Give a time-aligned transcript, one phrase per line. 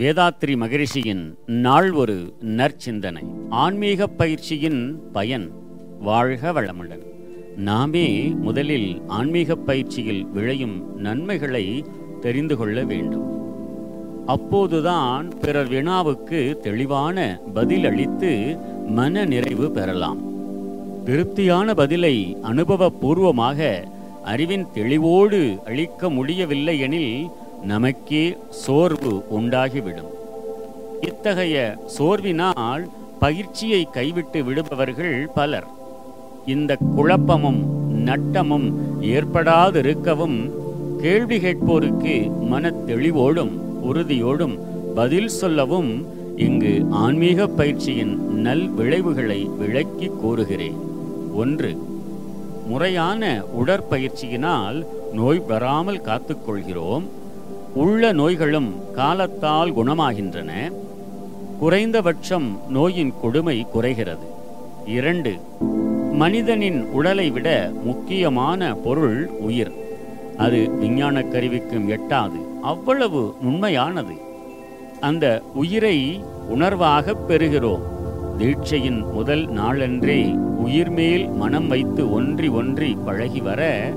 [0.00, 3.22] வேதாத்ரி மகரிஷியின் நாள் ஒரு நற்சிந்தனை.
[3.48, 5.50] ஆன்மீக பயிற்சியின் பயன்
[6.00, 7.02] வாழ்க வளமுடன்.
[7.56, 11.84] நாமே முதலில் ஆன்மீக பயிற்சியில் விளையும் நன்மைகளை
[12.20, 13.26] தெரிந்து கொள்ள வேண்டும்.
[14.26, 20.18] அப்போதுதான் பிறர் வினாவுக்கு தெளிவான பதில் அளித்து மன நிறைவு பெறலாம்.
[21.04, 23.84] திருப்தியான பதிலை அனுபவபூர்வமாக
[24.24, 27.26] அறிவின் தெளிவோடு அளிக்க முடியவில்லை எனில்
[27.64, 30.10] நமக்கே சோர்வு உண்டாகிவிடும்.
[31.00, 35.66] இத்தகைய சோர்வினால் பயிற்சியை கைவிட்டு விடுபவர்கள் பலர்.
[36.46, 37.60] இந்த குழப்பமும்
[38.06, 40.50] நட்டமும் ஏற்படாதிருக்கவும்
[41.00, 44.58] கேள்வி கேட்போருக்கு மன தெளிவோடும் உறுதியோடும்
[44.94, 46.06] பதில் சொல்லவும்
[46.36, 50.78] இங்கு ஆன்மீக பயிற்சியின் நல் விளைவுகளை விளக்கி கூறுகிறேன்.
[51.34, 51.76] ஒன்று
[52.66, 57.02] முறையான உடற்பயிற்சியினால் நோய் வராமல் காத்துக்கொள்கிறோம்.
[57.74, 60.72] உள்ள நோய்களும் காலத்தால் குணமாகின்றன.
[61.58, 64.26] குறைந்தபட்சம் நோயின் கொடுமை குறைகிறது.
[64.86, 65.36] இரண்டு
[66.12, 69.72] மனிதனின் உடலை விட முக்கியமான பொருள் உயிர்.
[70.36, 74.14] அது விஞ்ஞான கருவிக்கும் எட்டாது அவ்வளவு உண்மையானது
[75.00, 76.22] அந்த உயிரை
[76.54, 77.82] உணர்வாக பெறுகிறோம்.
[78.38, 83.92] தீட்சையின் முதல் நாளன்றே உயிர் மேல் மனம் வைத்து ஒன்றி ஒன்றி பழகி வர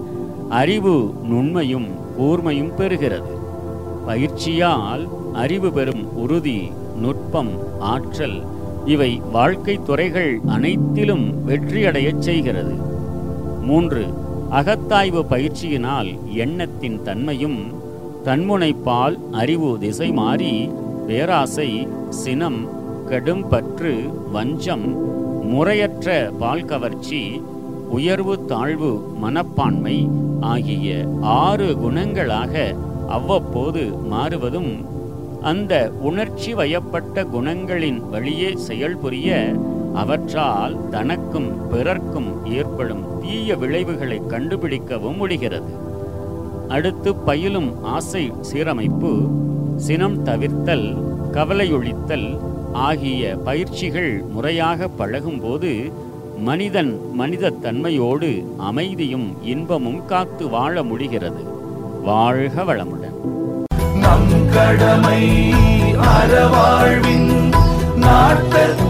[0.49, 1.85] அறிவு நுண்மையும்
[2.19, 3.41] கூர்மையும் பெறுகிறது.
[4.05, 8.39] பயிற்சியால் அறிவு பெறும் உறுதி நுட்பம் ஆற்றல்
[8.85, 12.75] இவை வாழ்க்கை துறைகள் அனைத்திலும் வெற்றியடையச் செய்கிறது.
[13.61, 14.03] மூன்று
[14.51, 17.59] அகத்தாய்வு பயிற்சியினால் எண்ணத்தின் தன்மையும்
[18.25, 20.69] தன்முனைப்பால் அறிவு திசை மாறி
[21.07, 22.61] பேராசை சினம்
[23.09, 23.93] கடும் பற்று
[24.31, 24.87] வஞ்சம்
[25.43, 27.21] முறையற்ற பால் கவர்ச்சி
[27.89, 29.97] உயர்வு தாழ்வு மனப்பான்மை
[30.39, 30.87] ஆகிய
[31.21, 32.53] ஆறு குணங்களாக
[33.07, 34.85] அவ்வப்போது மாறுவதும்
[35.41, 39.59] அந்த உணர்ச்சி வயப்பட்ட குணங்களின் வழியே செயல்புரிய
[39.93, 45.91] அவற்றால் தனக்கும் பிறர்க்கும் ஏற்படும் தீய விளைவுகளை கண்டுபிடிக்கவும் முடிகிறது.
[46.67, 49.29] அடுத்து பயிலும் ஆசை சீரமைப்பு
[49.75, 50.97] சினம் தவிர்த்தல்
[51.31, 52.39] கவலையொழித்தல்
[52.73, 55.91] ஆகிய பயிற்சிகள் முறையாக பழகும்போது
[56.39, 61.52] மனிதன் மனித தன்மையோடு அமைதியும் இன்பமும் காத்து வாழ முடிகிறது.
[62.03, 63.17] வாழ்க வளமுடன்.
[63.95, 65.53] நம் கடமை
[65.97, 67.53] அறவாழ்வின்
[67.95, 68.82] நாட்டத்தே